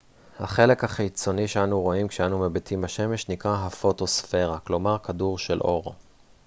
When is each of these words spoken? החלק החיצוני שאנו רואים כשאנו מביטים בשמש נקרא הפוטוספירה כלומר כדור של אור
החלק 0.39 0.83
החיצוני 0.83 1.47
שאנו 1.47 1.81
רואים 1.81 2.07
כשאנו 2.07 2.39
מביטים 2.39 2.81
בשמש 2.81 3.29
נקרא 3.29 3.55
הפוטוספירה 3.59 4.59
כלומר 4.59 4.97
כדור 4.99 5.37
של 5.37 5.59
אור 5.61 5.95